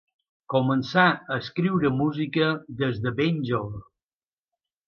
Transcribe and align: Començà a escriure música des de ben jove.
Començà 0.53 1.03
a 1.35 1.37
escriure 1.43 1.93
música 1.99 2.49
des 2.83 2.99
de 3.05 3.15
ben 3.21 3.41
jove. 3.51 3.87